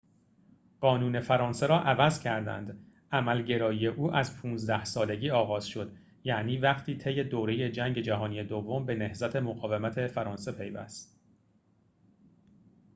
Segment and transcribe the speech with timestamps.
[0.81, 7.23] قانون فرانسه را عوض کردند عمل‌گرایی او از ۱۵ سالگی آغاز شد یعنی وقتی طی
[7.23, 11.19] دوره جنگ جهانی دوم به نهضت مقاومت فرانسه پیوست